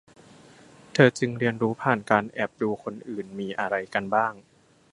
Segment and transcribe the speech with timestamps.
[0.93, 4.33] เธอจึงเรียนรู้ผ่านการแอบดูคนอื่นมีอะไรกันบ้าง